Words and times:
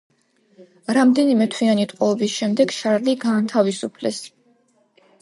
რამდენიმეთვიანი 0.97 1.87
ტყვეობის 1.93 2.39
შემდეგ 2.39 2.75
შარლი 2.81 3.19
გაანთავისუფლეს. 3.27 4.27